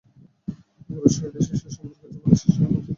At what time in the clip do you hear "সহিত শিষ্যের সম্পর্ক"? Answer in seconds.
1.15-2.01